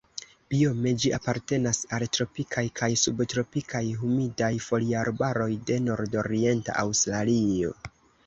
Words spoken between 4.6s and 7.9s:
foliarbaroj de nordorienta Aŭstralio.